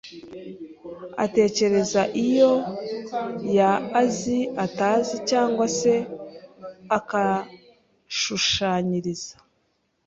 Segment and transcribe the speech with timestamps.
[1.25, 2.51] atekereza iyo
[3.57, 5.93] ya azi o atazi yangwa se
[6.97, 9.35] akashushanyiriza